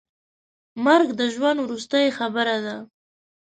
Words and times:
مرګ 0.85 1.07
د 1.19 1.21
ژوند 1.33 1.57
وروستۍ 1.65 2.05
خبره 2.17 2.55
ده. 2.65 2.75